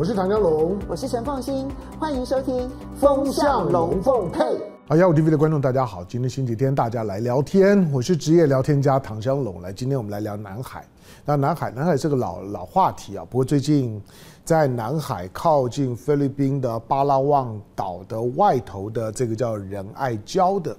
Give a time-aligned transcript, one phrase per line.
[0.00, 1.68] 我是唐江龙，我是陈凤新，
[1.98, 2.56] 欢迎收听
[2.96, 4.42] 《风向龙凤配》。
[4.88, 7.86] 好，幺五 TV 的观众大家好，今天星期天，大家来聊天。
[7.92, 10.86] 我是职业聊天家唐江龙，来，今天我们来聊南海。
[11.22, 13.26] 那南海，南海是个老老话题啊。
[13.28, 14.00] 不过最近
[14.42, 20.74] 在南海靠近菲律宾的巴拉望岛的外头的这个叫仁爱礁的。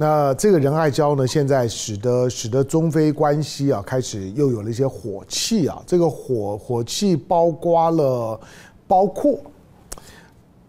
[0.00, 5.82] 那这个仁爱礁呢，现在使得使得中非关系啊开始又有了一些火气啊。
[5.84, 8.40] 这个火火气包括了，
[8.86, 9.40] 包括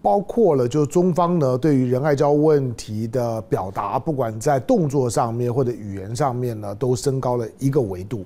[0.02, 8.25] 包括了，就中方呢对于仁爱礁问题的表达，不管在动作上面或者语言上面呢，都升高了一个维度。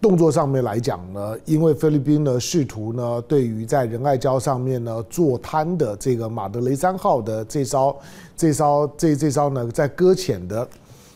[0.00, 7.96] 动作上面来讲呢，因为菲律宾呢试图呢对于在仁爱礁上面呢坐滩的这个马德雷三号的这艘
[8.36, 10.68] 这艘这这艘呢在搁浅的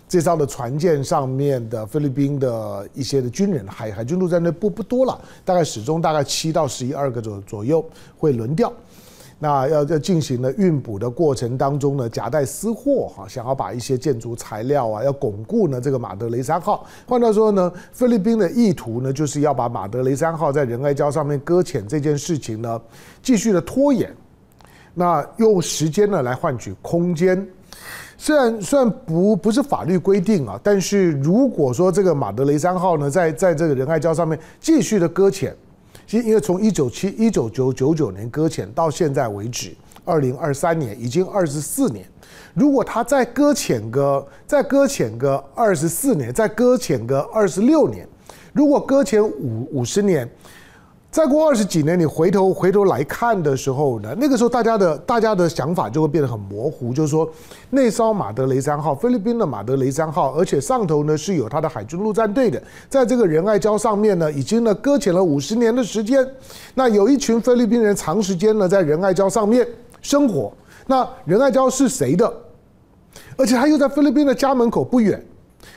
[0.09, 7.85] 这艘的船舰上面的菲律宾的一些的军人海海军陆战队不不多了，大概始终大概七到十一二个左左右
[8.19, 8.73] 会轮调。
[9.43, 16.87] 那要要进行了运补的过程当中呢，夹带私货哈，想要把一些建筑材料啊，要巩固呢这个马德雷三号。
[17.07, 22.79] 换句话说呢，菲律宾的意图呢，就是要把马德雷三号在仁爱礁上面搁浅这件事情呢，
[23.23, 24.15] 继续的拖延。
[24.93, 27.49] 那用时间呢来换取空间。
[28.19, 35.57] 虽然虽然不不是法律规定啊，但是如果说这个马德雷三号呢，在在这个仁爱礁上面继续的搁浅。
[36.11, 39.73] 其实，因为从一九七一九九九九年搁浅到现在为止，
[40.05, 42.05] 二零二三年已经二十四年。
[42.53, 48.09] 如果他再搁浅个再搁浅个二十四年，再搁浅个二十六年，
[48.53, 50.29] 如果搁浅五五十年。
[51.11, 57.29] 再过二十几年，你回头回头来看的时候呢，那个时候大家的大家的想法就会变得很模糊，就是说，
[57.69, 66.25] 那艘马德雷三号，菲律宾的马德雷三号，而且上头呢是有他的海军陆战队的，在这个仁爱礁上面呢，已经呢搁浅了五十年的时间。
[66.75, 69.66] 那有一群菲律宾人长时间呢在仁爱礁上面
[70.00, 70.53] 生活。
[70.87, 72.33] 那仁爱礁是谁的？
[73.37, 75.20] 而且他又在菲律宾的家门口不远，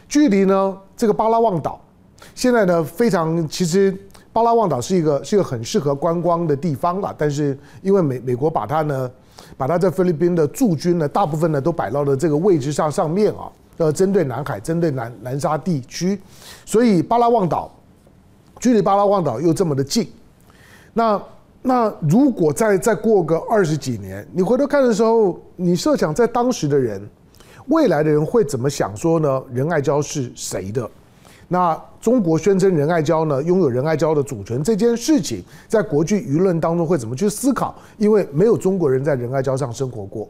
[0.08, 1.82] 距离呢这个巴拉望岛，
[2.36, 3.98] 现在呢非常其实。
[4.34, 9.10] 巴拉望岛是一个是一个很适合观光的地方了，但是因为美美国把它呢，
[9.56, 16.20] 把它在菲律宾的驻军呢，大部分呢都摆到了这个位置上上面啊，呃，针对南海，针对南南沙地区，
[16.66, 17.72] 所以巴拉望岛
[18.60, 20.12] 距离巴拉望岛又这么的近，
[20.94, 21.22] 那
[21.62, 27.00] 那如果再再过个二十几年，你回头看的时候，你设想在当时的人，
[27.68, 29.44] 未来的人会怎么想说呢？
[29.54, 30.90] 仁爱礁是谁的？
[31.48, 37.76] 那中国宣称仁爱礁呢，拥有仁爱礁的主权这件事情，在国际舆论当中会怎么去思考？
[37.98, 40.28] 因为没有中国人在仁爱礁上生活过，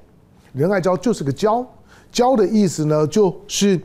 [0.54, 1.66] 仁爱礁就是个礁，
[2.12, 3.80] 礁的意思呢，就是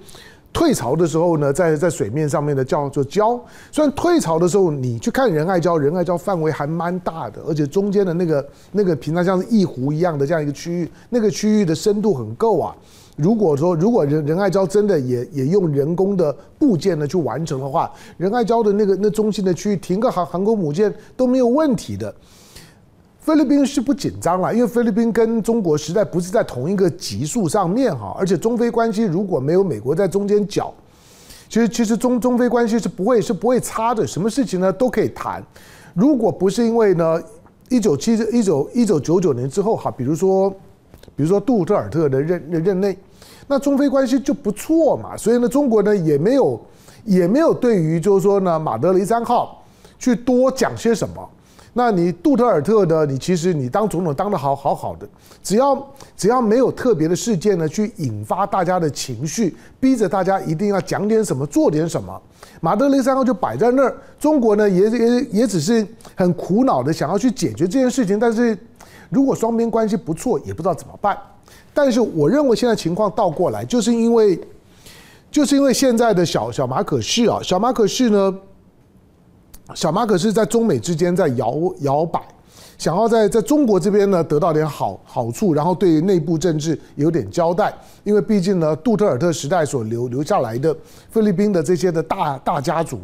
[0.53, 3.39] 退潮的时候呢，在在水面上面的叫做礁。
[3.71, 12.75] 虽然退潮的时候，你去看仁爱礁，仁爱礁范围还蛮大的，而且中间的那个那个平常像是一湖一样的这样一个区域，那个区域的深度很够啊。
[13.19, 22.15] 如果说如果仁仁爱礁真的也也用人工的部件呢去完成的话，仁爱礁的那个那中心的区域停个航航空母舰都没有问题的。
[23.19, 30.73] 菲律宾是不紧张了，因为菲律宾跟中国实在不是在同一个级数上面哈，而且中菲关系如果没有美国在中间搅，
[31.49, 35.45] 其实其实中中菲关系是不会是不会差的，什么事情呢都可以谈。
[35.93, 37.21] 如果不是因为呢，
[37.69, 40.49] 一九七一九一九九九年之后哈，比如说
[41.17, 42.97] 比如说杜特尔特的任任内。
[43.49, 46.61] 那中非关系就不错嘛，所以呢，中国呢也没有
[47.05, 49.65] 也没有对于就是说呢马德雷三号
[49.99, 51.29] 去多讲些什么。
[51.75, 55.09] 那你杜特尔特的，你其实你当总统当得好好好的，
[55.43, 55.87] 只要
[56.17, 62.21] 只要没有特别的事件呢去引发大家的情绪，逼着大家一定要讲点什么做点什么，
[62.61, 63.97] 马德雷三号就摆在那儿。
[64.19, 65.87] 中国呢也也也只是
[66.17, 68.59] 很苦恼的想要去解决这件事情，但是
[69.09, 71.17] 如果双边关系不错，也不知道怎么办。
[71.81, 74.37] 但是我认为现在情况倒过来，就是因为，
[75.31, 78.35] 就是因为现在的小小马可仕啊，小马可仕呢，
[79.77, 82.21] 小马可仕在中美之间在摇摇摆，
[82.79, 87.73] 想要在在中国这边呢得到点好好处，然后对内部政治有点交代，
[88.03, 90.77] 因为毕竟呢杜特尔特时代所留留下来的
[91.09, 92.99] 菲律宾的这些的大大家族，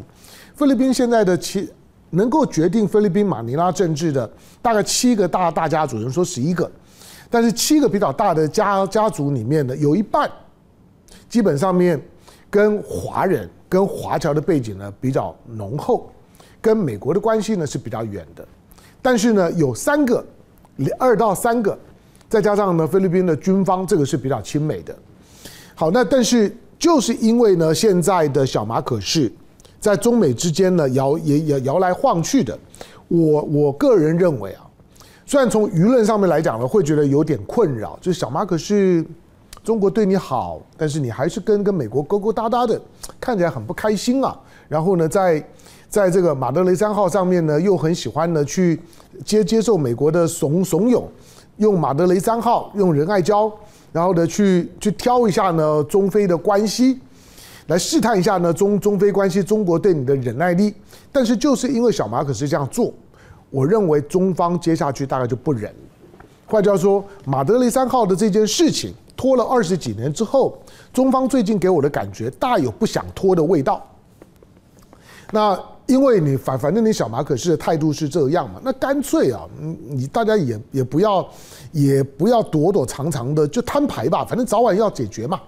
[0.53, 1.69] 菲律宾现在的七
[2.09, 4.29] 能够决定菲律宾马尼拉政治的
[4.61, 6.69] 大概七个大大家族，有人说十一个。
[7.29, 10.29] 但是七个比较大的家家族里面呢，有一半
[11.27, 12.01] 基本上面
[12.49, 16.09] 跟华人、跟华侨的背景呢比较浓厚，
[16.61, 18.47] 跟美国的关系呢是比较远的。
[19.01, 20.25] 但是呢，有三个，
[20.97, 21.77] 二到三个，
[22.27, 24.95] 再加上呢菲律宾的军方，这个是比较亲美的。
[25.75, 29.31] 好，那但是就是因为呢，现在的小马可是
[29.79, 32.57] 在中美之间呢摇也也摇来晃去的，
[33.07, 34.64] 我我个人认为啊，
[35.25, 39.03] 虽然从舆论上面来讲呢，会觉得有点困扰，就是小马可是
[39.63, 42.79] 中国对你好，但是你还是跟跟美国勾勾搭搭的，
[43.19, 44.37] 看起来很不开心啊。
[44.67, 45.43] 然后呢，在
[45.89, 48.79] 在这个马德雷三号上面呢，又很喜欢呢去
[49.23, 51.03] 接接受美国的怂怂恿，
[51.57, 53.51] 用马德雷三号用仁爱礁，
[53.91, 56.99] 然后呢去去挑一下呢中非的关系，
[57.65, 60.71] 来试探一下呢中中非关系中国对你的忍耐力。
[61.11, 62.93] 但是就是因为小马可是这样做，
[63.55, 65.73] 我认为中方接下去大概就不忍。
[66.45, 70.57] 换句话说，马德里三号的这件事情拖了二十几年之后，
[70.91, 73.81] 中方最近给我的感觉大有不想拖的味道。
[75.31, 81.25] 那因为你反反正你小马可是的态度是这样嘛，那干脆啊，你大家也也不要
[81.71, 85.39] 也不要躲躲藏藏的，就摊牌吧，反正早晚要解决嘛。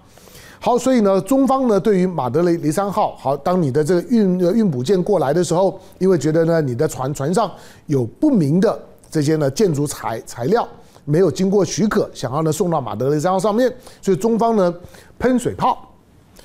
[0.60, 7.52] 好，所以呢，中方呢对于马德雷雷三号，好，当你的这个运运补舰过来的时候，因为觉得呢你的船船上
[7.86, 8.78] 有不明的
[9.10, 10.68] 这些呢建筑材材料
[11.06, 14.74] 没有经过许可，想要呢送到马德雷三号上面，所以中方呢
[15.20, 15.84] 喷水炮。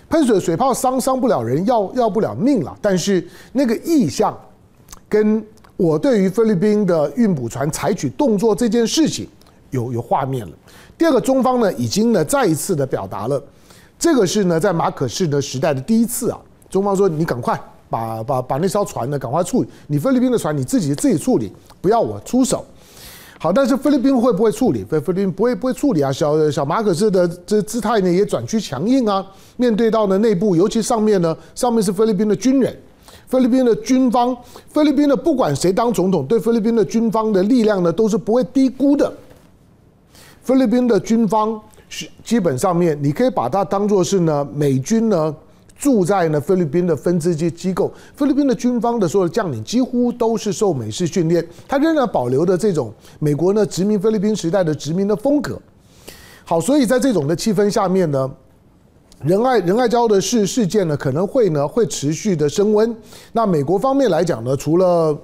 [0.08, 2.76] 喷水水炮伤伤不了人，要要不了命了。
[2.82, 4.38] 但是那个意向，
[5.08, 5.42] 跟
[5.74, 9.26] 我对于菲律宾的运补船采取动作这件事情
[9.70, 10.52] 有有画面了。
[10.98, 13.42] 第二个，中方呢已经呢再一次的表达了，
[14.02, 16.40] 这个是呢在马可仕的时代的第一次啊。
[16.68, 17.56] 中方说：“你赶快
[17.88, 22.64] 把把把那艘船呢赶快处理，你菲律宾的船你自己自己处理，不要我出手。”
[23.38, 24.82] 好，但是菲律宾会不会处理？
[24.82, 26.10] 菲菲律宾不会不会处理啊！
[26.10, 29.24] 小小马可仕的这姿态呢也转趋强硬啊。
[29.56, 32.76] 面对到呢内部，尤其上面呢，上面是菲律宾的军人，
[33.28, 34.36] 菲律宾的军方，
[34.68, 39.12] 菲律宾的不管谁当总统，对菲律宾的军方的力量呢都是不会低估的。
[40.42, 41.60] 菲律宾的军方
[42.24, 45.34] 基本上面，你可以把它当做是呢美军呢。
[45.78, 55.60] 住在呢菲律宾的分支机机构，菲律宾的军方的所有的将领几乎都是受美式训练，他仍然保留的这种美国呢殖民菲律宾时代的殖民的风格。
[56.44, 58.30] 好，所以在这种的气氛下面呢，
[59.24, 62.94] 仁爱仁爱礁的事事件呢可能会呢会持续的升温。
[63.32, 65.18] 那美国方面来讲呢，除了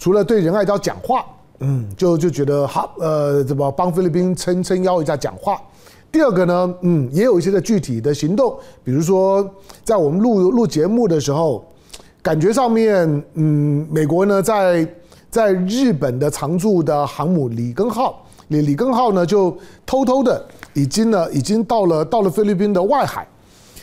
[0.00, 1.24] 除了对仁爱礁讲话，
[1.60, 5.60] 嗯，就就觉得好，呃，怎么帮菲律宾撑撑腰一下讲话。
[6.10, 9.48] 第二个呢，嗯，也有一些的具体的行动，比如说
[9.84, 11.64] 在我们录录节目的时候，
[12.20, 14.86] 感觉上面，嗯，美国呢在
[15.30, 23.28] 在日本的常驻的航母里根号，里里根号呢就偷偷的已经呢已经到了到了菲律宾的外海，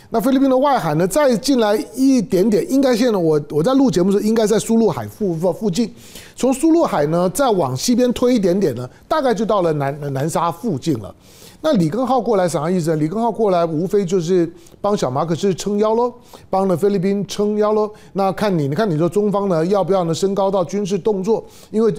[0.09, 5.93] 那菲律宾的外海呢再进来一点点，应该现在我我在录节目时应该在苏禄海附附近，
[6.33, 11.13] 从苏禄海呢再往西边推一点点呢，大概就到了南南沙附近了。
[11.59, 12.95] 那里根号过来啥意思？
[12.95, 14.49] 里根号过来无非就是
[14.79, 16.13] 帮小马可是撑腰喽，
[16.49, 17.91] 帮了菲律宾撑腰喽。
[18.13, 21.43] 那看你，你看你说中方呢要不要呢升高到军事动作？
[21.71, 21.93] 因为，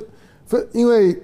[0.72, 1.14] 因为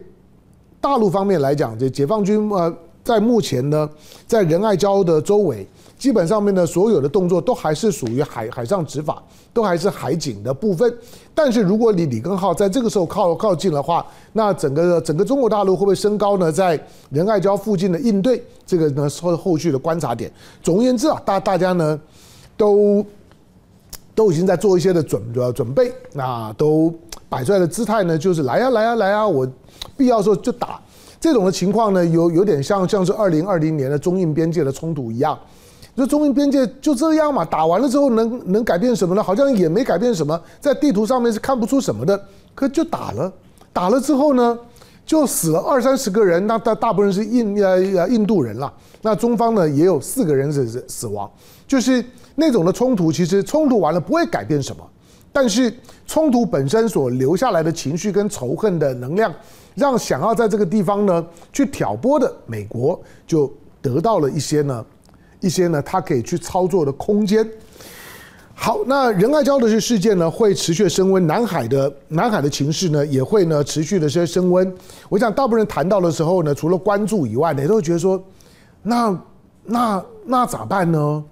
[0.80, 2.70] 大陆方面来讲，这解放军呃
[3.02, 3.88] 在目前呢
[4.26, 5.66] 在仁爱礁的周围。
[6.04, 9.22] 基本上面呢所有的动作都还是属于海海上执法，
[9.54, 10.94] 都还是海警的部分。
[11.34, 16.52] 但是如果你里根号在这个时候靠靠近的话，那整个整个中国大陆会不会升高呢？
[16.52, 16.78] 在
[17.08, 20.30] 仁爱礁附近的应对，这个呢是后续的观察点。
[20.62, 21.98] 总而言之啊，大大家呢
[22.54, 23.02] 都
[24.14, 25.22] 都已经在做一些的准
[25.54, 26.92] 准备，那都
[27.30, 29.48] 摆出来的姿态呢，就是来呀来呀来呀，我
[29.96, 30.78] 必要时候就打。
[31.18, 35.38] 这种的情况呢，有有点像像是二零二零年的中印边界的冲突一样。
[35.96, 39.22] 就中印边界就这样嘛，打完了之后能能改变什么呢？
[39.22, 42.20] 好像也没改变什么，在地图上面是看不出什么的。
[42.54, 43.32] 可就打了，
[43.72, 44.58] 打了之后呢，
[45.04, 48.72] 就死了二三十个人，那大大部分是印呃呃印度人了。
[49.02, 51.30] 那中方呢也有四个人是死亡，
[51.66, 52.04] 就是
[52.36, 54.82] 那种的冲突，其实冲突完了不会改变什么，
[55.32, 55.72] 但是
[56.06, 59.32] 冲突本身所留下来的情绪跟仇恨的能量，
[59.74, 64.84] 让想要在这个地方呢去挑拨的美国就得到了一些呢。
[65.44, 67.46] 一些呢，它可以去操作的空间。
[68.54, 74.74] 好，那仁爱礁的这事件呢，会持续升温，南海的南海的情势呢，也会呢持续的些升温。
[75.08, 78.22] 我想，大部分人谈到的时候呢，除了关注以外呢，也都会觉得说，
[78.82, 79.20] 那
[79.64, 81.22] 那那咋办呢？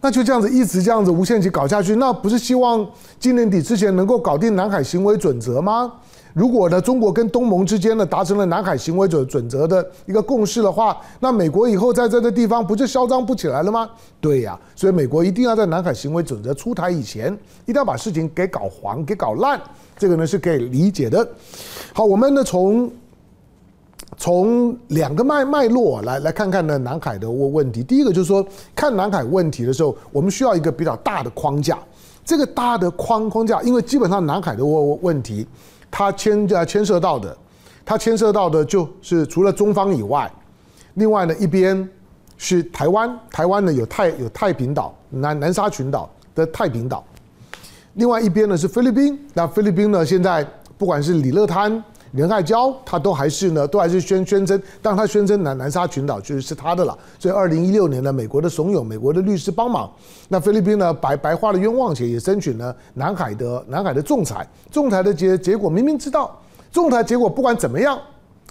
[0.00, 2.86] 那就这样子一直这样子无限期搞下去，那不是希望
[3.18, 5.92] 今年底之前能够搞定南海行为准则吗？
[6.36, 13.88] 如果呢，中国跟东盟之间呢达成了南海行为准准则的一个共识的话，那美国以后在这个地方不就嚣张不起来了吗？
[14.20, 17.32] 对呀，所以美国一定要在南海行为准则出台以前，
[17.64, 19.58] 一定要把事情给搞黄、给搞烂，
[19.96, 21.26] 这个呢是可以理解的。
[21.94, 22.90] 好，我们呢从
[24.18, 27.82] 从两个脉脉络来来看看呢南海的问问题。
[27.82, 31.78] 第一个就是说，看南海问题的时候，我们需要一个比较大的框架。
[32.26, 35.46] 这个大的框框架，因为基本上南海的问问题。
[35.90, 37.36] 它牵呃牵涉到的，
[37.84, 40.30] 它牵涉到的就是除了中方以外，
[40.94, 41.88] 另外呢一边
[42.36, 47.04] 是台湾，台湾呢有太有太平岛南南沙群岛的太平岛，
[47.94, 51.82] 另外一边呢是菲律宾，那菲律宾呢现在不管是李乐滩。
[52.16, 56.96] 仁爱礁，他都还是呢，都还是宣宣称，当他宣称南南沙群岛就是是他的了。
[57.18, 59.92] 所以，二零一六年呢，美国的怂恿，美国的律师帮忙，
[60.28, 64.48] 那菲律宾呢白白花了冤枉钱，也申请了南海的南海的仲裁。
[64.70, 66.34] 仲裁的结结果明明知道，
[66.72, 68.00] 仲裁结果不管怎么样，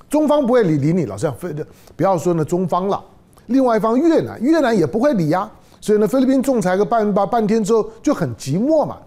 [0.07, 3.03] 中方不会理理你，老是非的不要说呢中方了，
[3.47, 5.49] 另外一方越南，越南也不会理呀。
[5.81, 8.97] 所以呢，菲律宾仲裁个半半半天之后就很寂寞嘛，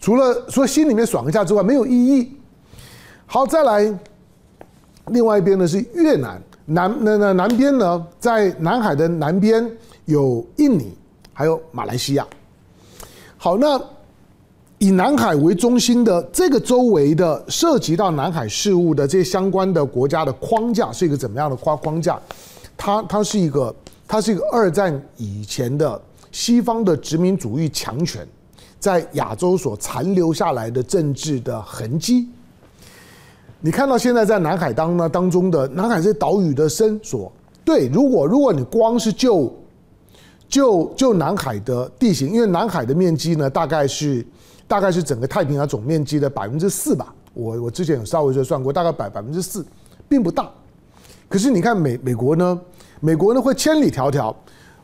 [0.00, 2.32] 除了说心里面爽一下之外，没有意义。
[3.28, 3.92] 好，再来，
[5.08, 9.68] 另外一边呢是越南南那那南边呢，在南海的南边
[10.04, 10.96] 有印尼，
[11.32, 12.26] 还有马来西亚。
[13.36, 13.80] 好，那
[14.78, 22.18] 以南海为中心的这个周围的涉及到南海事务的这些相关的国家的框架是一个怎么样的框框架？
[22.76, 23.74] 它它是一个
[24.06, 28.26] 它是一个二战以前的西方的殖民主义强权
[28.78, 32.28] 在亚洲所残留下来的政治的痕迹。
[33.60, 37.30] 你看到现在在南海当呢当中的南海这岛屿的伸缩，
[37.64, 39.52] 对，如果如果你光是就
[40.48, 44.24] 就就南海的地形，因为南海的面积呢大概是
[44.68, 49.64] 大概是整个太平洋总面积的百分之四吧，我我之前有稍微就算过，大概百百分之四，
[50.08, 50.50] 并不大。
[51.28, 52.60] 可是你看美美国呢，
[53.00, 54.34] 美国呢会千里迢迢。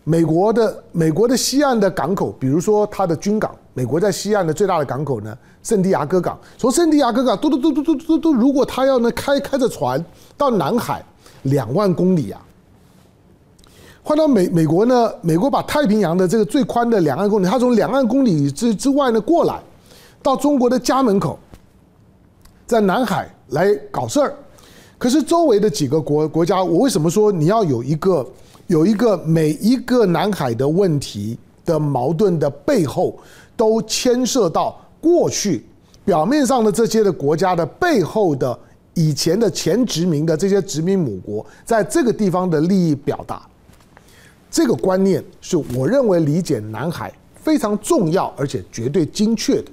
[0.04, 6.38] 美国的美国的西岸的港口，比如说它的军港，美国在西岸的最大的港口呢，圣地亚哥港。
[6.58, 10.04] 从圣地亚哥港嘟嘟嘟嘟嘟嘟嘟，如果他要呢开开着船
[10.36, 11.04] 到南海
[11.42, 12.40] 两万公里啊。
[14.02, 19.60] 换到美美国呢，美国把太平洋的这个最宽的两万公里，他从两万公里之之外呢过来，
[20.22, 21.38] 到中国的家门口，
[22.66, 24.34] 在南海来搞事儿。
[24.98, 28.26] 可是周围的几个国国家，我为什么说你要有一个？
[28.68, 33.18] 有一个每一个南海的问题的矛盾的背后，
[33.56, 35.64] 都牵涉到过去
[36.04, 38.58] 表面上的这些的国家的背后的
[38.94, 43.42] 以前的前殖民的这些殖民母国，在这个地方的利益表达。
[44.50, 49.70] 这个观念是我认为理解南海非常重要而且绝对精确的。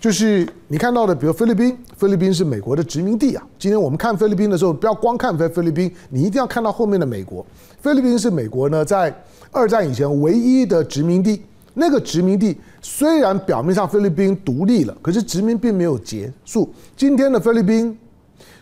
[0.00, 3.46] 就是你看到的，比如菲律宾，菲律宾是美国的殖民地啊。
[3.58, 7.44] 今天我们看菲律宾的时候，不要光看菲菲律宾，你一定要看到后面的美国。
[7.80, 9.12] 菲律宾是美国呢，在
[9.50, 11.42] 二战以前唯一的殖民地。
[11.78, 16.68] 那个殖民地虽然表面上菲律宾独立了，可是殖民并没有结束。
[16.96, 17.96] 今天的菲律宾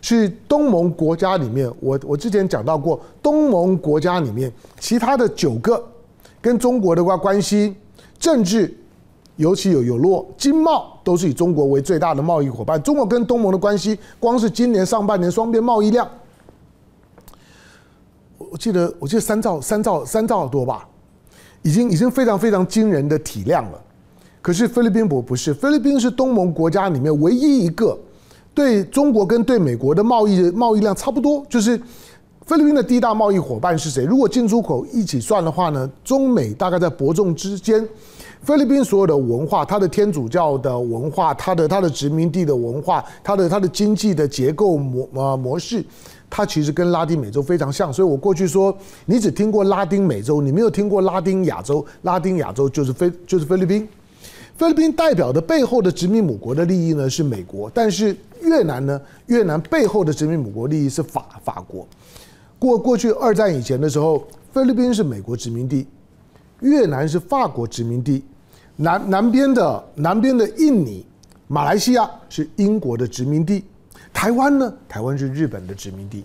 [0.01, 5.83] 是东盟国家里面，我我之前讲到过，东盟国家里面其他的九个
[6.41, 7.75] 跟中国的关关系
[8.19, 8.73] 政治。
[9.37, 12.83] 尤其有有落，经贸都是以中国为最大的贸易伙伴。
[12.83, 16.11] 中国跟东盟的关系，光是今年上半年双边贸易量，
[18.39, 20.89] 我记得我记得三兆三兆三兆多吧，
[21.67, 23.81] 已经已经非常非常惊人的体量了。
[24.41, 27.99] 可是菲律宾不不是，菲律宾是东盟国家里面唯一一个
[28.55, 31.45] 对中国跟对美国的贸易贸易量差不多。
[31.49, 31.77] 就是
[32.45, 34.05] 菲律宾的第一大贸易伙伴是谁？
[34.05, 37.85] 如果进出口一起算的话呢，中美大概在伯仲之间。
[38.43, 45.85] 菲律宾所有的文化，它的天主教的文化，它的它的殖民地的文化，它的它的经济的结构模呃模式，
[46.29, 47.93] 它其实跟拉丁美洲非常像。
[47.93, 51.85] 所以我过去说，你只听过拉丁美洲，你没有听过拉丁亚洲。
[52.03, 53.89] 拉丁亚洲就是菲就是菲律宾。
[54.57, 61.87] 菲律宾代表的背后的殖民母国的利益呢是美国，但是越南呢，越南背后的殖民母国利益是法法国。
[62.59, 65.87] 过过去二战以前的时候，菲律宾是美国殖民地，
[66.61, 68.25] 越南是法国殖民地。
[68.77, 71.05] 南南边的南边的印尼、
[71.49, 73.63] 马来西亚是英国的殖民地，
[74.17, 74.73] 台湾呢？
[74.89, 76.25] 台湾是日本的殖民地。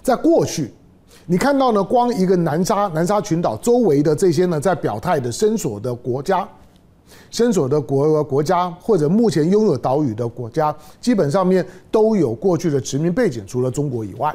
[0.00, 0.72] 在过去，
[1.26, 6.48] 你看到呢，光一个南沙南沙群岛周围的这些呢，在表态的伸索的国家，
[7.32, 14.32] 伸索的国国家或者目前拥有岛屿的国家，基本上面都有过去的殖民背景，除了中国以外。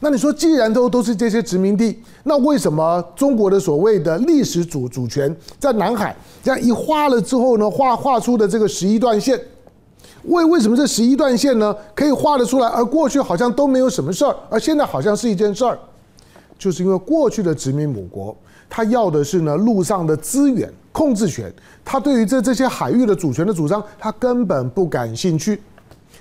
[0.00, 9.40] 那你说，既然都都是这些殖民地，那为什么中国的所谓的历史主主权在南海这样一画了之后呢，画画出的这个十一段线，
[10.26, 15.78] 为为什么这十一段线呢可以画得出来，而过去好像都没有什么事儿，而现在好像是一件事儿，
[16.58, 18.36] 就是因为过去的殖民母国，
[18.68, 21.52] 他要的是呢陆上的资源控制权，
[21.84, 25.60] 他对于这这些海域的主权的主张，他根本不感兴趣。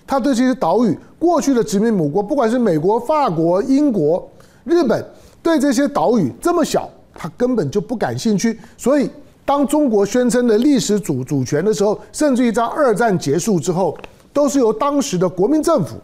[0.05, 4.29] 他对这些岛屿过去的殖民母国，不管是美国、法国、英国、
[4.65, 5.01] 日本，
[5.41, 8.59] 对这些岛屿这么小，他根本就不感兴趣。
[8.77, 9.09] 所以
[9.45, 13.97] 当中国宣称的历史主主权的时候，甚至于在二战结束之后，
[14.31, 15.97] 都是由当时的国民政府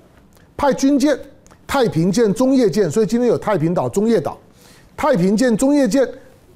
[0.57, 1.17] 派军舰、
[1.65, 4.37] 太平舰、中叶舰，所以今天有太平岛、中叶岛、
[4.97, 6.05] 太平舰、中叶舰，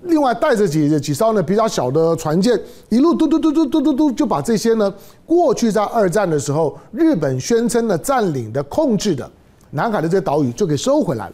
[0.01, 2.59] 另外带着几几艘呢比较小的船舰，
[2.89, 4.93] 一路嘟嘟嘟嘟嘟嘟嘟就把这些呢
[5.25, 9.31] 过去在二战的时候日本宣称的占领的、控制的
[9.71, 11.33] 南海的这些岛屿就给收回来了。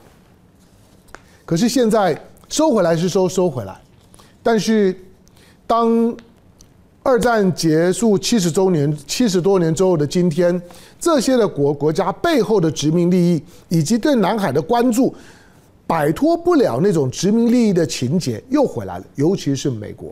[1.43, 2.15] 可是现在
[2.49, 3.75] 收回来是收收回来，
[4.43, 4.95] 但是。
[5.69, 6.11] 当
[7.03, 10.59] 二战结束七十周年、七十多年之后的今天，
[10.99, 15.13] 这些的国国家背后的殖民利益，以及对南海的关注，
[15.85, 19.05] 摆脱不了那种殖民利益的情节，又回来了。
[19.13, 20.11] 尤其是美国，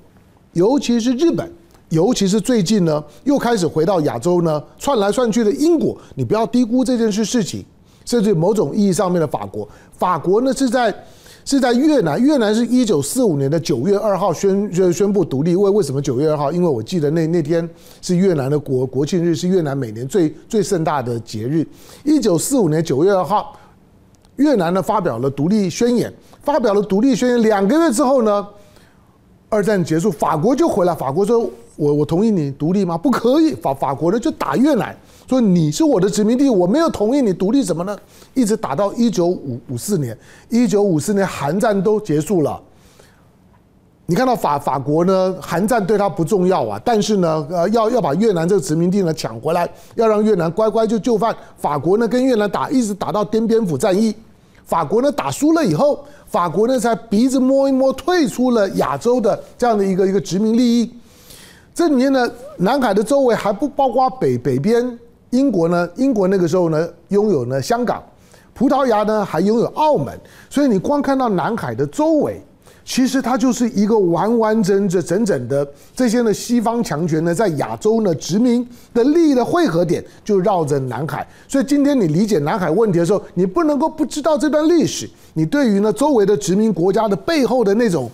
[0.53, 1.51] 尤其是日本，
[1.89, 5.97] 尤其是最近呢，又开始回到亚洲呢，窜来窜去的英国。
[6.13, 7.65] 你不要低估这件事事情，
[8.05, 10.93] 甚至某种意义上面的法国，法国呢是在。
[11.47, 15.55] 是在越南，越南是一九四五年的九月二号宣宣宣布独立。
[15.55, 16.51] 为为什么九月二号？
[16.51, 17.67] 因为我记得那那天
[18.01, 21.65] 是越南的国国庆日，是越南每年最最盛大的节日。
[22.03, 23.57] 一九四五年九月二号，
[24.35, 27.41] 越南呢发表了独立宣言，发表了独立宣言。
[27.41, 28.45] 两个月之后呢，
[29.47, 30.93] 二战结束，法国就回来。
[30.93, 32.97] 法国说：“我我同意你独立吗？
[32.97, 34.93] 不可以。”法法国呢就打越南。
[35.27, 37.97] 说你是我的殖民地，我没有同意你独立，什么呢？
[38.33, 40.17] 一直打到一九五五四年，
[40.49, 42.57] 一九五四年韩战都结束了。
[44.05, 51.35] 你看到法法国呢，韩战对他不重要啊，但是呢，呃，要要把越南这个殖民地呢抢回来，要让越南乖乖就就范。
[51.57, 54.15] 法国呢跟越南打，一直打到滇边府战役，
[54.63, 60.89] 法国呢打输了以后，法国呢才鼻子摸一摸，退出了亚洲的这样的一个一个殖民利益。
[61.75, 64.97] 这里面呢，南海的周围还不包括北北边。
[65.31, 65.89] 英国呢？
[65.95, 68.01] 英国那个时候呢，拥有呢香港，
[68.53, 70.17] 葡萄牙呢还拥有澳门，
[70.49, 72.41] 所以你光看到南海的周围，
[72.85, 81.27] 其实它就是一个完完整整、整整的这些呢西方强权呢在亚洲呢殖民的利益的汇合点，就绕着南海。
[81.47, 85.09] 所以今天你理解南海问题的时候，你不能够不知道这段历史。
[85.33, 88.09] 你对于呢周围的殖民国家的背后的那种、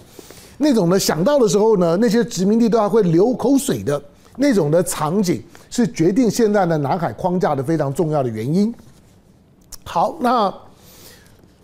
[0.58, 4.02] 那种呢想到的时候呢，那些殖民地都还会流口水的
[4.36, 5.42] 那种的场景。
[5.76, 8.72] 是决定现在的南海框架的非常重要的原因。
[9.84, 10.54] 好，那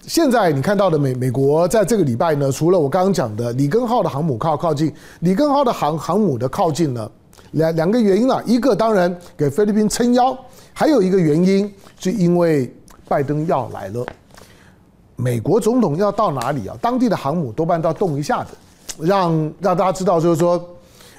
[0.01, 7.07] 现在你看到的美美国在这个礼拜呢，除了我刚刚讲的里根号的航母靠靠近，里根号的航航母的靠近呢，
[7.51, 10.35] 两两个原因啊，一个当然给菲律宾撑腰，
[10.73, 12.73] 还有一个原因是因为
[13.07, 14.03] 拜登要来了，
[15.17, 16.75] 美国总统要到哪里啊？
[16.81, 18.53] 当地的航母多半都要动一下子，
[18.97, 20.67] 让让大家知道，就是说。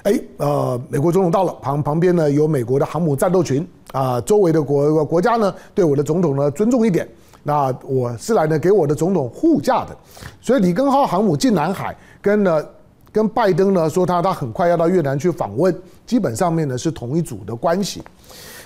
[0.03, 7.07] 哎，呃，美国总统到了，旁旁边呢有美国的航母战斗群啊，周围的国国家呢对我的总统呢尊重一点。
[7.43, 9.95] 那我是来呢给我的总统护驾的，
[10.41, 12.65] 所以里根号航母进南海，跟呢
[13.11, 15.75] 跟拜登呢说他他很快要到越南去访问，
[16.07, 18.03] 基本上面呢是同一组的关系。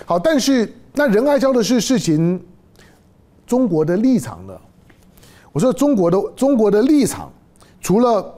[0.06, 2.42] 好，但是那仁爱礁的是事情，
[3.46, 4.54] 中国的立场呢？
[5.52, 7.30] 我说中国的中国的立场，
[7.82, 8.32] 除了。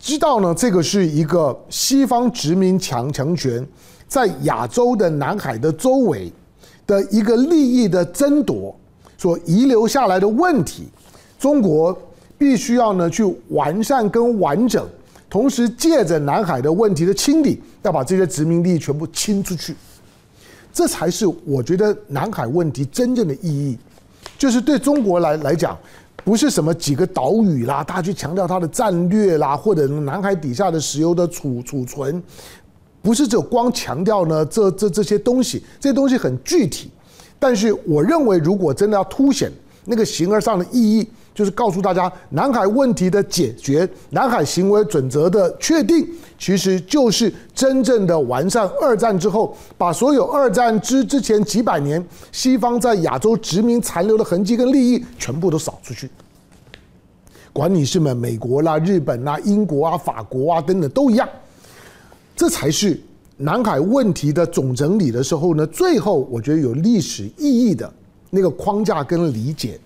[0.00, 3.66] 知道呢，这个是一个西方殖民强强权
[4.06, 6.32] 在亚洲的南海的周围
[6.86, 8.74] 的一个利益的争夺
[9.18, 10.88] 所遗留下来的问题，
[11.38, 11.96] 中国
[12.38, 14.88] 必须要呢去完善跟完整，
[15.28, 19.74] 同时借着南海的问题的清理，要把这些殖民地全部清出去，
[20.72, 23.76] 这才是我觉得南海问题真正的意义，
[24.38, 25.76] 就是对中国来来讲。
[26.24, 32.22] 不是什么几个岛屿啦，大家去强调它的战略啦，或者南海底下的石油的储储存，
[33.00, 36.90] 不是只有光强调呢这这这些东西，这些东西很具体。
[37.38, 39.50] 但是我认为，如果真的要凸显
[39.84, 46.04] 那个形而上的意义，就是告诉大家，南海问题的解决，南海行为准则的确定，
[46.36, 56.10] 其实就是真正的完善二战之后，把所有二战之之前几百年西方在亚洲殖民残留的痕迹跟利益，全部都扫出去。
[57.52, 61.28] 管你是美美国啦、日本啦、英国啊、法国啊等等都一样，
[62.34, 63.00] 这才是
[63.36, 67.88] 南海问题的总整理的时候呢，最后我觉得有历史意义的
[68.28, 69.78] 那个框架跟理解。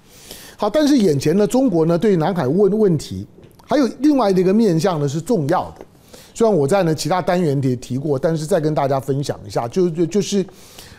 [0.62, 3.27] 好，但是眼前呢，中国呢对于南海问问题，
[3.66, 5.85] 还有另外的一个面向呢是重要的。
[6.33, 10.46] 虽然我在呢其他单元也提过，但是再跟大家分享一下，就就就是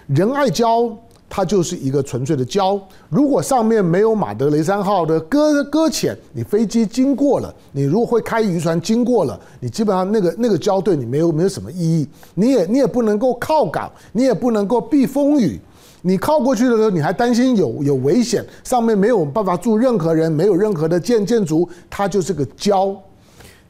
[0.07, 0.91] 仁爱礁，
[1.29, 2.77] 它就是一个纯粹的礁。
[3.07, 12.05] 如果上面没有马德雷三号的搁搁浅，你飞机经过了，你如果会开渔船经过了，你基本上那个那个礁对你没有没有什么意义。
[12.35, 15.57] 你也你也不能够靠港，你也不能够避风雨。
[16.05, 22.95] 你靠过去的时候，你还担心有有危险，上面没有办法住任何人，没有任何的建建筑，它就是个礁。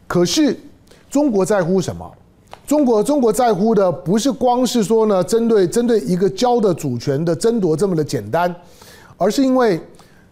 [0.07, 0.59] 可是
[1.11, 2.11] 中国在乎什么？
[2.65, 8.53] 中国中国在乎的不是光是说呢，针对针对一个礁的主权的争夺这么的简单，
[9.17, 9.79] 而是因为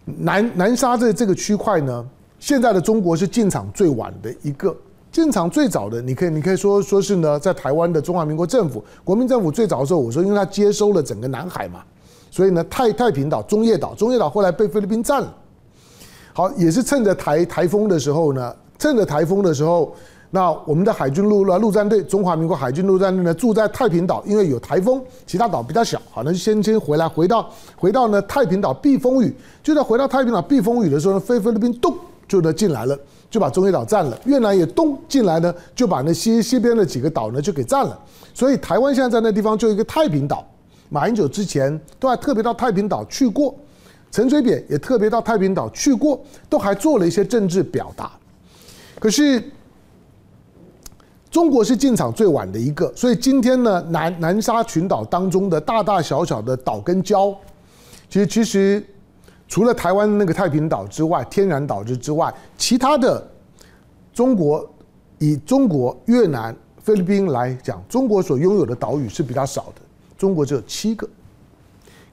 [0.05, 2.03] 南南沙这这个区块呢，
[2.39, 4.75] 现在的中国是进场最晚的一个，
[5.11, 11.81] 进场最早的，你可以你可以说说是呢，在台湾的中华民国政府，国民政府最早的时候，我说因为它接收了整个南海嘛，
[12.29, 15.35] 所以呢，太太平岛、中业岛、中业岛后来被菲律宾占了，
[16.33, 19.93] 好，也是趁着台台风的时候呢，趁着台风的时候。
[20.33, 29.35] 那我们的海军陆陆战队，中华民国海军陆战队呢，住在太平岛，因为有台风，其他岛比较小，好，那就先先回来，回到回到呢太平岛避风雨。
[29.61, 31.93] 就在回到太平岛避风雨的时候呢，菲菲律宾咚
[32.29, 32.97] 就呢进来了，
[33.31, 34.15] 就把中越岛占了。
[34.25, 37.99] 越南也东进来呢，就把那西西边的几个岛呢就给占了。
[38.31, 40.45] 所以台湾现在在那地方就一个太平岛。
[40.89, 43.55] 马英九之前都还特别到太平岛去过，
[44.11, 48.11] 陈水扁也特别到太平岛去过，都还做了一些政治表达。
[48.99, 49.41] 可是。
[51.31, 57.33] 中国是进场最晚的一个，所以今天呢，南南沙群岛当中的大大小小的岛跟礁，
[58.09, 58.85] 其实其实
[59.51, 63.21] 除了台湾那个太平岛之外，天然岛之之外，其他的
[64.13, 64.65] 中国
[65.19, 69.81] 以中国、越南、菲律宾来讲，中国所拥有的岛屿是比较少的，
[70.17, 71.05] 中国只有七个，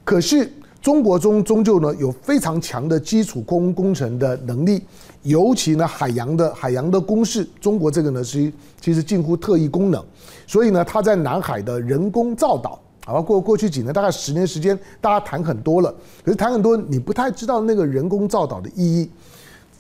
[0.05, 0.53] 可是。
[0.81, 4.81] 中国中终究呢有非常强的基础工工程的能力，
[5.23, 10.03] 尤其呢海洋的海洋的工事，中国这个呢是其实近乎特异功能，
[10.47, 12.81] 所以呢它在南海的人工造岛，
[13.15, 19.11] 啊过过去几年大概十年时间，大家谈很多了，可是谈很多你不太知道那个人工造岛的意义。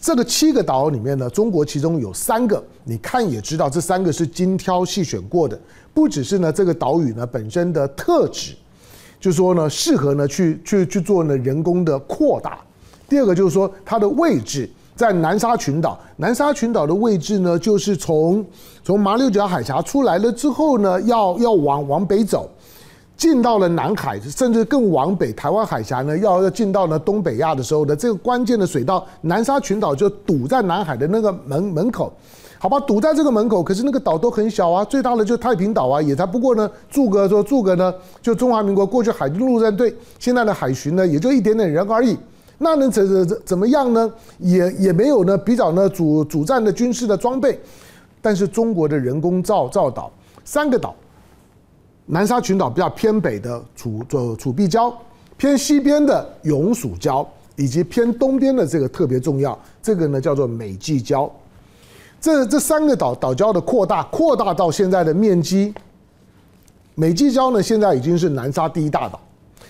[0.00, 5.60] 这个七个岛里面呢，中国其中有三个，你看也知道这三个是精挑细选过的，
[5.92, 8.54] 不只是呢这个岛屿呢本身的特质。
[9.20, 12.60] 就是说呢，适合呢去去去做呢人工的扩大。
[13.08, 15.98] 第二个就是说，它的位置在南沙群岛。
[16.16, 18.46] 南沙群岛的位置呢，就是从
[18.84, 22.48] 从马六甲海峡出来了之后呢，要要往往北走，
[23.18, 32.10] 进到了南海，甚至更往北，台湾海峡呢，要要进到呢东北亚的时候呢，这个关键的水道，南沙群岛就堵在南海的那个门门口。
[32.60, 42.16] 好吧，堵在这个门口，可是那个岛都很小啊，最大的就太平岛啊，也才不过呢，住个说住个呢，就中华民国过去海军陆战队现在的海巡呢，也就一点点人而已，
[42.58, 44.10] 那能怎怎怎怎么样呢？
[44.38, 47.58] 也也没有呢，比较呢主主战的军事的装备，
[48.20, 50.10] 但是中国的人工造造岛
[50.44, 50.94] 三个岛，
[52.10, 54.92] 南沙群岛比较偏北的楚楚楚碧礁，
[55.36, 61.30] 偏西边的永暑礁，以及偏东边的这个特别重要，这个呢叫做美济礁。
[62.18, 65.74] 这这三个岛岛礁的扩大，扩大到现在的面积，
[66.94, 69.20] 美济礁呢现在已经是南沙第一大岛。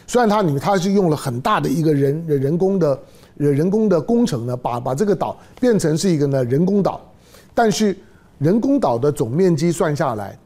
[0.06, 2.98] 虽然它里面它是用了很大的一个人人工的
[3.36, 7.00] 人工的工程呢，把把这个岛变成是一个呢人工岛，
[7.52, 7.96] 但是
[8.38, 10.38] 人工岛的总面积算下来，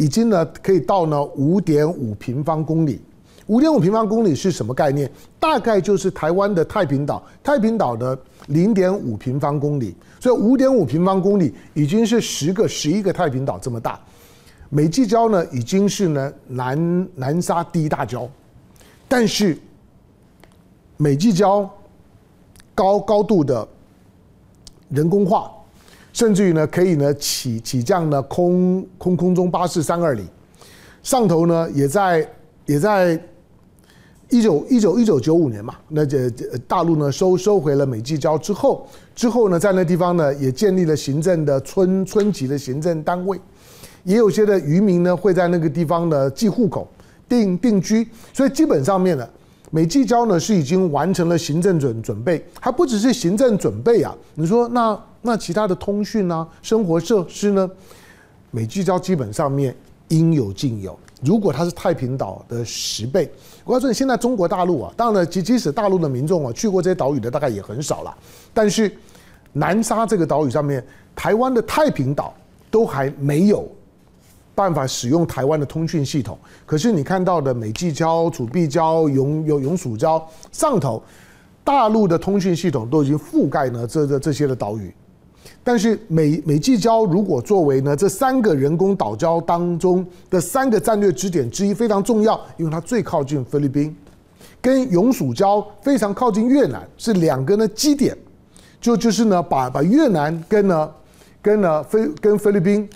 [0.00, 2.98] 已经呢可以到呢五点五平方公里。
[3.48, 5.10] 五点五平方公里是什么概念？
[5.38, 14.00] 大概就是台湾的太平岛，太平岛的零点五平方公里，所以五点五平方公里已经是十个、十一个太平岛这么大。
[14.70, 18.26] 美济礁呢，已经是呢南南沙第一大礁，
[19.06, 19.58] 但是
[20.96, 21.68] 美济礁
[22.74, 23.68] 高高度的
[24.88, 25.52] 人工化，
[26.12, 30.26] 甚至于呢可以呢起起降呢空空空中巴士三二零，
[31.02, 32.28] 上头呢也在
[32.66, 33.20] 也在。
[34.32, 36.30] 一九一九一九九五年嘛，那这
[36.68, 43.36] 大陆呢收收回了美济礁之后，之后呢在那地方呢也建立了行政的村村级的行政单位，
[44.04, 46.86] 也有些的渔民呢会在那个地方呢寄户口
[47.28, 49.28] 定定居，所以基本上面呢
[49.72, 57.70] 美济礁呢是已经完成了行政准准备，还不只是行政准备啊，你说那那其他的通讯啊生活设施呢，
[58.50, 59.74] 美济礁基本上面
[60.08, 60.98] 应有尽有。
[61.22, 63.30] 如果它是太平岛的十倍，
[63.62, 68.16] 我告诉你，现在中国大陆啊，当然了即即使大陆的民众啊去过这些岛屿的大概也很少了，
[68.54, 68.90] 但是
[69.52, 70.82] 南沙这个岛屿上面，
[71.14, 72.32] 台湾的太平岛
[72.70, 73.68] 都还没有
[74.54, 76.38] 办法使用台湾的通讯系统。
[76.64, 81.02] 可是你看到的美济礁、楚碧礁、永永永暑礁上头，
[81.62, 84.90] 大陆的通讯系统都已经覆盖了这这这些的岛屿。
[85.62, 93.94] 但是美美济礁如果作为呢这三个人工岛礁当中的三个战略支点之一，非常重要，因为它最靠近菲律宾，
[94.60, 98.16] 跟永暑礁非常靠近越南，是两个呢基点，
[98.80, 100.90] 就就是呢把把越南跟呢
[101.42, 102.88] 跟呢菲跟菲律宾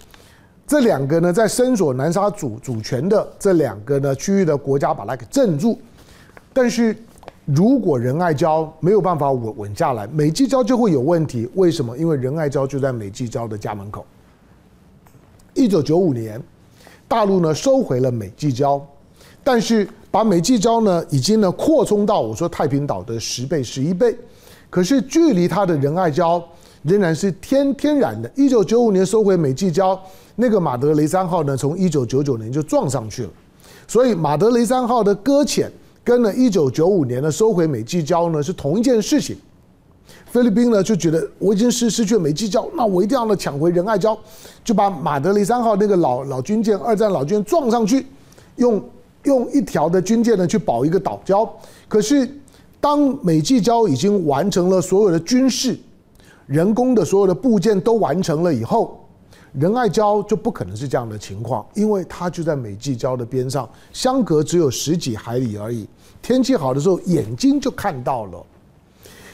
[0.67, 5.79] 这两个呢在伸索南沙主主权的这两个呢区域的国家把它给镇住，
[6.53, 6.97] 但是。
[7.45, 11.49] 如果仁爱礁没有办法稳稳下来，美济礁就会有问题。
[11.55, 11.97] 为什么？
[11.99, 14.05] 因为仁爱礁就在美济礁的家门口。
[15.53, 16.43] 一九九五年，
[17.07, 18.81] 大陆呢收回了美济礁，
[19.43, 24.17] 但是把美济礁呢已经呢扩充到我说太平岛的十倍、十一倍，
[24.71, 26.43] 可是距离它的仁爱礁
[26.83, 28.31] 仍然是天天然的。
[28.35, 29.99] 一九九五年收回美济礁，
[30.37, 33.31] 那个马德雷三号呢从一九九九年就撞上去了，
[33.87, 35.71] 所以马德雷三号的搁浅
[36.05, 39.37] 跟呢一九九五年的收回美济礁呢是同一件事情。
[40.27, 44.17] 菲律宾呢就觉得我已经失失去美济礁，那我一定要呢抢回仁爱礁，
[44.63, 48.05] 就把马德雷三号那个老老军舰，二战老军舰撞上去，
[48.57, 48.83] 用
[49.23, 51.49] 用一条的军舰呢去保一个岛礁。
[51.89, 52.29] 可是
[52.81, 55.79] 当美济礁已经完成了所有的军事、
[56.47, 59.04] 人工的所有的部件都完成了以后，
[59.59, 65.89] 仁爱礁就不可能是这样的情况，因为它就在美济礁的边上，相隔只有十几海里而已。
[66.21, 68.45] 天气好的时候，眼睛就看到了。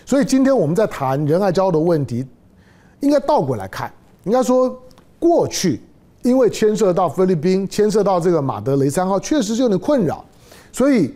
[0.04, 2.26] 所以今天我们在谈仁爱礁的问题，
[3.00, 3.90] 应该倒过来看，
[4.24, 4.78] 应该说
[5.18, 5.80] 过去
[6.22, 10.22] 因为牵涉到菲律宾，牵涉到这个马德雷三号，确实是有点困扰，
[10.70, 11.14] 所以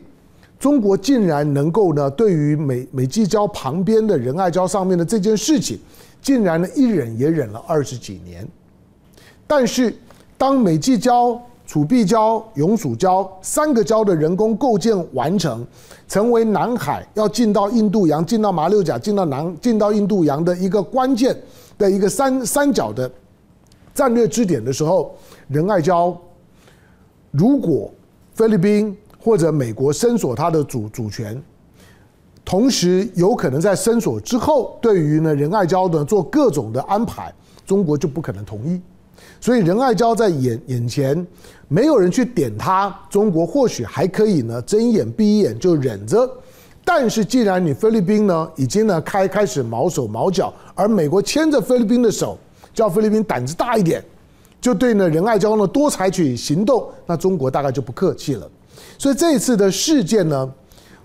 [0.59, 5.79] 中国竟然能够呢，对于美美济礁旁边的仁爱礁上面的这件事情，
[6.23, 8.49] 竟然呢一忍也忍了二十几年，
[9.47, 9.95] 但是
[10.37, 15.67] 当美济礁楚碧礁、永暑礁三个礁的人工构建完成，
[16.07, 21.37] 成为南海要进到印度洋、进到马六甲、进到南、进到印度洋的一个关键
[21.79, 23.11] 的一个三三角的
[23.95, 25.15] 战略支点的时候，
[25.49, 26.15] 仁爱礁
[27.31, 27.91] 如果
[28.35, 31.41] 菲律宾或者美国伸索它的主主权，
[32.45, 37.33] 同时有可能在伸索之后，对于呢仁爱礁的做各种的安排，
[37.65, 38.81] 中国就不可能同意。
[39.45, 41.15] 所以仁爱礁在眼眼前，
[41.69, 46.27] 没有人去点它，中国或许还可以呢睁一眼闭一眼就忍着。
[46.83, 52.39] 但是既然你菲律宾呢已经呢开开始毛手毛脚，而美国牵着菲律宾的手，
[52.73, 54.03] 叫菲律宾胆子大一点，
[54.63, 58.51] 就对呢仁爱礁呢多采取行动，那中国大概就不客气了。
[58.97, 60.51] 所以这一次的事件呢，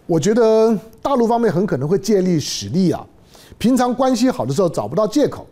[0.08, 3.06] 我觉得大陆方面很可能会借力使力啊。
[3.58, 5.46] 平常关系好的时候找不到借口。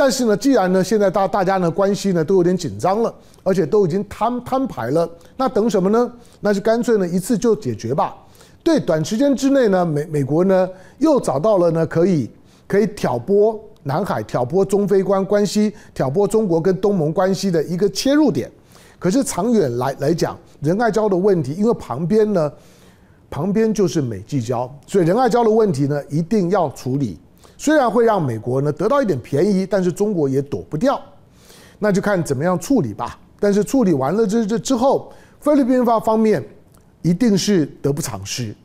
[0.00, 6.10] 但是呢，既然呢，现在大大家呢关系呢都有点紧张了，而且都已经摊摊牌了，那等什么呢？
[6.40, 8.16] 那就干脆呢一次就解决吧。
[8.62, 10.66] 对，短时间之内呢，美美国呢
[11.00, 12.30] 又找到了呢可以
[12.66, 18.50] 可以挑拨南海、挑拨中非关关系、挑拨中国跟东盟关系的一个切入点。
[18.98, 22.50] 可是长远来来讲，仁爱礁的问题，因为旁边呢
[23.28, 27.18] 旁边就是美济礁，所以仁爱礁的问题呢一定要处理。
[27.60, 30.98] 虽然会让美国呢得到一点便宜，但是中国也躲不掉，
[31.78, 33.18] 那就看怎么样处理吧。
[33.38, 36.42] 但是处理完了这这之后，菲律宾方方面
[37.02, 38.56] 一定是得不偿失，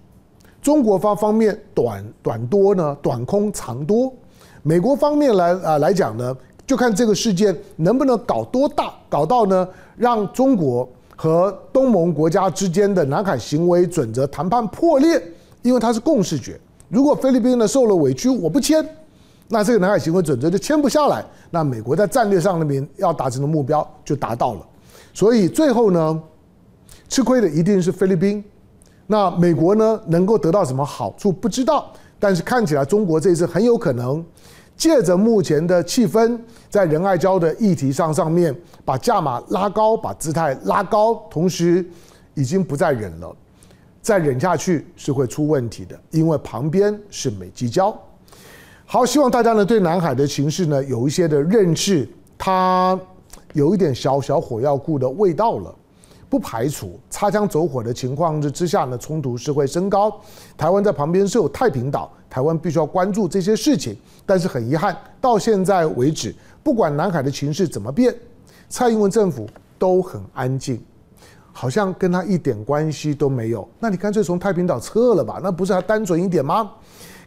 [0.62, 4.10] 中国方方面短短多呢，短空长多。
[4.64, 6.34] 美国方面来啊来讲呢，
[6.66, 15.22] 就看这个事件能不能搞多大，搞到呢让中国和东盟国家之间的南海行为准则谈判破裂，
[15.64, 16.58] 因为它是共识决。
[16.90, 18.88] 如果菲律宾呢受了委屈，我不签，
[19.48, 21.26] 那这个南海行为准则就签不下来。
[21.50, 24.62] 那美国在战略上那边要达成的目标就达到了。
[25.14, 26.22] 所以最后呢，
[27.08, 28.44] 吃亏的一定是菲律宾。
[29.08, 34.24] 那美国呢能够得到什么好处不知道，但是看起来中国这一次很有可能
[34.76, 36.38] 借着目前的气氛，
[36.70, 41.86] 在仁爱礁的议题上上面把价码拉高，把姿态拉高，同时
[42.34, 43.36] 已经不再忍了。
[44.06, 47.92] 再忍下去是会出问题的，因为旁边是美济礁。
[48.86, 53.00] 好，希望大家呢对南海的情势呢有一些的认识，它
[53.54, 55.74] 有一点小小火药库的味道了，
[56.30, 60.16] 不排除擦枪走火的情况之之下呢冲突是会升高。
[60.56, 63.98] 台湾在旁边是有太平岛，台湾必须要关注这些事情。
[64.24, 68.16] 但是很遗憾，到现在为止，不管南海的情势怎么变，
[68.70, 70.80] 蔡英文政府都很安静。
[71.58, 76.70] 好像跟他一点关系都没有，那你干脆从太平岛撤了吧，那不是还单纯一点吗？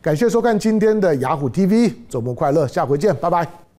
[0.02, 3.58] 感谢收看今天的雅虎 TV，周末快乐，下回见，拜拜。